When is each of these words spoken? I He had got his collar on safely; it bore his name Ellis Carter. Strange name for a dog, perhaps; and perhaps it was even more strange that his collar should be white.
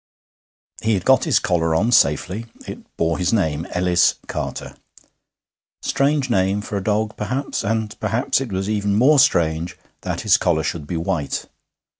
I 0.81 0.85
He 0.87 0.93
had 0.95 1.05
got 1.05 1.25
his 1.25 1.37
collar 1.37 1.75
on 1.75 1.91
safely; 1.91 2.47
it 2.65 2.79
bore 2.97 3.19
his 3.19 3.31
name 3.31 3.67
Ellis 3.69 4.15
Carter. 4.25 4.75
Strange 5.83 6.27
name 6.27 6.61
for 6.61 6.75
a 6.75 6.83
dog, 6.83 7.15
perhaps; 7.15 7.63
and 7.63 7.95
perhaps 7.99 8.41
it 8.41 8.51
was 8.51 8.67
even 8.67 8.95
more 8.95 9.19
strange 9.19 9.77
that 10.01 10.21
his 10.21 10.37
collar 10.37 10.63
should 10.63 10.87
be 10.87 10.97
white. 10.97 11.45